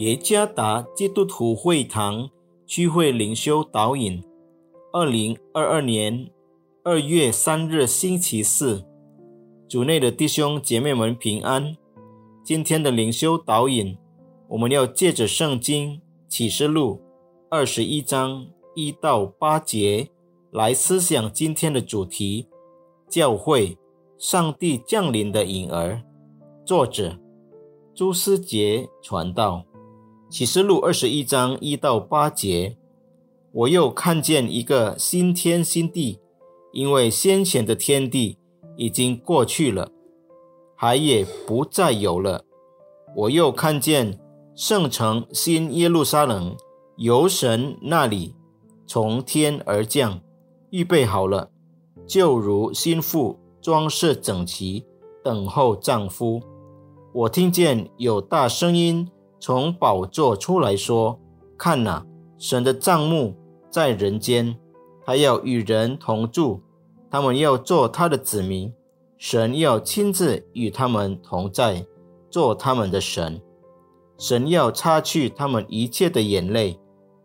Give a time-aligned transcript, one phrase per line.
[0.00, 2.30] 耶加达基督徒会堂
[2.66, 4.24] 聚会灵修导引，
[4.94, 6.30] 二零二二年
[6.82, 8.82] 二月三日星期四，
[9.68, 11.76] 主内的弟兄姐妹们平安。
[12.42, 13.94] 今天的灵修导引，
[14.48, 17.02] 我们要借着圣经启示录
[17.50, 20.08] 二十一章一到八节
[20.50, 22.48] 来思想今天的主题：
[23.06, 23.76] 教会，
[24.16, 26.02] 上帝降临的影儿。
[26.64, 27.18] 作者
[27.94, 29.66] 朱思杰传道。
[30.30, 32.76] 启示录二十一章一到八节，
[33.50, 36.20] 我又看见一个新天新地，
[36.72, 38.38] 因为先前的天地
[38.76, 39.90] 已经过去了，
[40.76, 42.44] 海也不再有了。
[43.16, 44.20] 我又看见
[44.54, 46.56] 圣城新耶路撒冷
[46.96, 48.36] 由神那里
[48.86, 50.20] 从天而降，
[50.70, 51.50] 预备好了，
[52.06, 54.86] 就如新妇装饰整齐，
[55.24, 56.40] 等候丈夫。
[57.12, 59.10] 我听见有大声音。
[59.40, 61.18] 从宝座出来说
[61.56, 63.34] ：“看哪，神的帐幕
[63.70, 64.54] 在人间，
[65.02, 66.60] 他要与人同住，
[67.10, 68.70] 他们要做他的子民，
[69.16, 71.86] 神要亲自与他们同在，
[72.28, 73.40] 做他们的神。
[74.18, 76.78] 神要擦去他们一切的眼泪，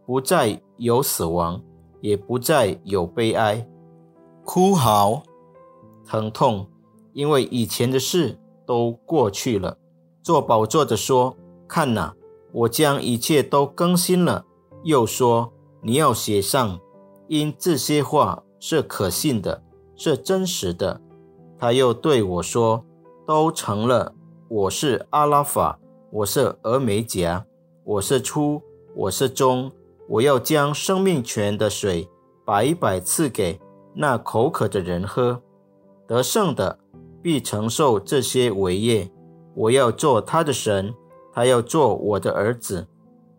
[0.05, 1.61] 不再有死亡，
[1.99, 3.67] 也不再有悲哀、
[4.45, 5.21] 哭嚎、
[6.05, 6.65] 疼痛，
[7.11, 9.77] 因为以前的事都过去了。”
[10.23, 11.35] 做宝座的说。
[11.67, 12.13] 看呐，
[12.51, 14.45] 我将一切都更新了。
[14.83, 16.79] 又说，你要写上，
[17.27, 19.63] 因这些话是可信的，
[19.95, 21.01] 是真实的。
[21.57, 22.85] 他又对我说，
[23.25, 24.13] 都成了。
[24.47, 25.79] 我是阿拉法，
[26.11, 27.45] 我是俄梅甲，
[27.83, 28.61] 我是初，
[28.95, 29.71] 我是终。
[30.07, 32.07] 我要将生命泉的水
[32.45, 33.59] 白白赐给
[33.95, 35.41] 那口渴的人喝。
[36.07, 36.77] 得胜的
[37.23, 39.11] 必承受这些伟业。
[39.55, 40.93] 我要做他的神。
[41.35, 42.87] 他要做我的儿子，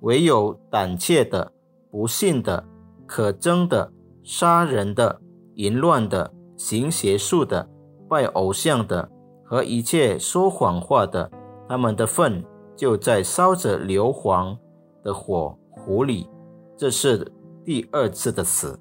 [0.00, 1.50] 唯有胆怯的、
[1.90, 2.62] 不信的、
[3.06, 3.90] 可憎的、
[4.22, 5.18] 杀人的、
[5.54, 7.66] 淫乱的、行邪术的、
[8.06, 9.10] 拜偶像的
[9.42, 11.30] 和一切说谎话的，
[11.66, 12.44] 他们的粪
[12.76, 14.58] 就在烧着硫磺
[15.02, 16.28] 的火壶里。
[16.76, 17.32] 这是
[17.64, 18.78] 第二次的死。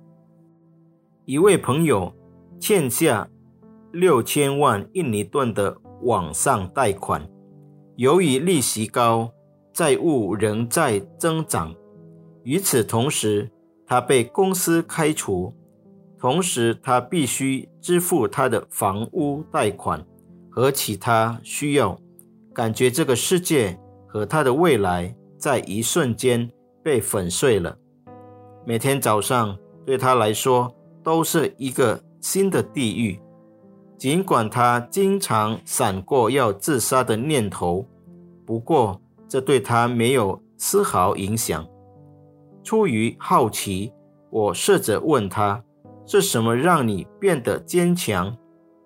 [1.24, 2.12] 一位朋友
[2.60, 3.30] 欠下
[3.94, 7.26] 六千万印尼盾的网上贷款。
[7.98, 9.32] 由于利息高，
[9.74, 11.74] 债务仍在增长。
[12.44, 13.50] 与此同时，
[13.88, 15.54] 他被公司开除，
[16.20, 20.06] 同时他必须支付他的房屋贷款
[20.52, 21.98] 和其他需要。
[22.54, 26.50] 感觉这个世界和他的未来在一瞬间
[26.84, 27.78] 被粉碎了。
[28.66, 30.74] 每天早上对他来说
[31.04, 33.20] 都是一个新的地狱。
[33.98, 37.86] 尽管他经常闪过要自杀的念头，
[38.46, 41.66] 不过这对他没有丝毫影响。
[42.62, 43.94] 出于好奇，
[44.30, 45.64] 我试着问他
[46.06, 48.36] ：“是什么让你变得坚强？”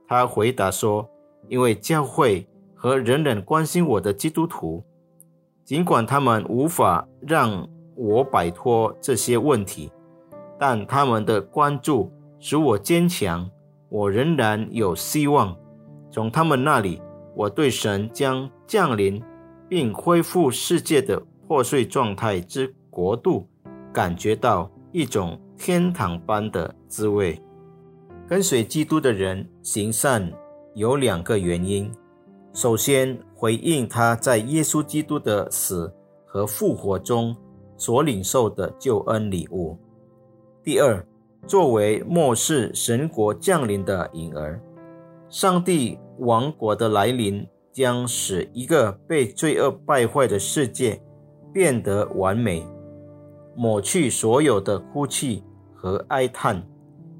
[0.07, 1.09] 他回答说
[1.49, 4.83] ：“因为教会和人人关心我的基督徒，
[5.65, 9.91] 尽管他们无法让我摆脱这些问题，
[10.59, 13.49] 但他们的关注使我坚强。”
[13.89, 15.57] 我仍然有希望，
[16.11, 17.01] 从他们那里，
[17.35, 19.21] 我对神将降临
[19.67, 23.47] 并恢复世界的破碎状态之国度，
[23.91, 27.41] 感觉到一种天堂般的滋味。
[28.27, 30.31] 跟随基督的人行善
[30.75, 31.91] 有两个原因：
[32.53, 35.91] 首先，回应他在耶稣基督的死
[36.27, 37.35] 和复活中
[37.75, 39.75] 所领受的救恩礼物；
[40.63, 41.03] 第二。
[41.47, 44.61] 作为末世神国降临的影儿，
[45.29, 51.01] 上帝王国的来临将使一个被罪恶败坏的世界
[51.51, 52.65] 变得完美，
[53.55, 55.43] 抹去所有的哭泣
[55.73, 56.61] 和哀叹，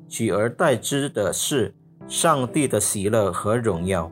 [0.07, 1.73] 取而代之的是
[2.07, 4.11] 上帝的喜乐和荣耀。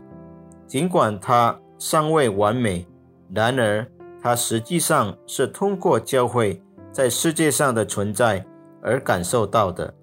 [0.65, 2.87] 尽管它尚未完美，
[3.33, 3.85] 然而
[4.21, 6.61] 它实际上是通过教会
[6.91, 8.43] 在世界上的存在
[8.81, 9.93] 而感受到的。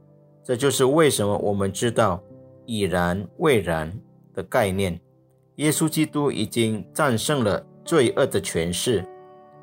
[0.44, 2.22] 这就是为什么我们知道
[2.66, 3.92] 已然未然
[4.34, 5.00] 的概念。
[5.56, 9.04] 耶稣基督已经战胜了罪恶的权势，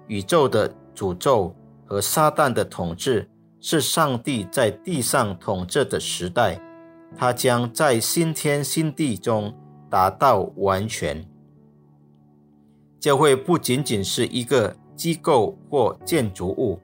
[0.07, 1.55] 宇宙的诅咒
[1.85, 3.29] 和撒旦的统治
[3.59, 6.59] 是上帝在地上统治的时代。
[7.17, 9.53] 他将在新天新地中
[9.89, 11.23] 达到完全。
[13.01, 16.79] 教会不仅仅是一个机构或建筑物，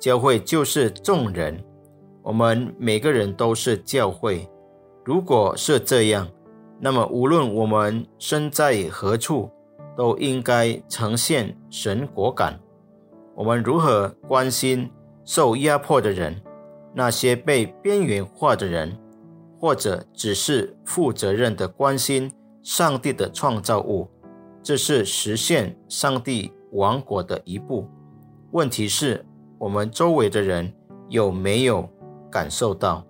[0.00, 1.64] 教会就是众人。
[2.28, 4.46] 我们每个人都是教会。
[5.02, 6.28] 如果是这样，
[6.78, 9.50] 那么无论我们身在何处，
[9.96, 12.60] 都应该呈现神果感。
[13.34, 14.90] 我们如何关心
[15.24, 16.38] 受压迫的人，
[16.94, 18.94] 那些被边缘化的人，
[19.58, 22.30] 或者只是负责任的关心
[22.62, 24.06] 上帝的创造物？
[24.62, 27.88] 这是实现上帝王国的一步。
[28.50, 29.24] 问题是，
[29.58, 30.70] 我们周围的人
[31.08, 31.88] 有没有
[32.30, 33.04] 感受到，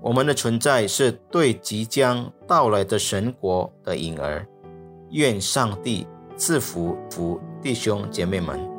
[0.00, 4.46] 我们的存在是对即将到来的神国的影儿？
[5.10, 6.06] 愿上帝
[6.36, 8.73] 赐福福弟兄姐妹们。